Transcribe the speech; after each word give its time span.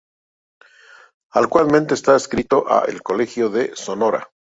Actualmente 1.31 1.93
está 1.93 2.15
adscrito 2.15 2.65
a 2.67 2.85
El 2.85 3.03
Colegio 3.03 3.49
de 3.49 3.75
Sonora. 3.75 4.31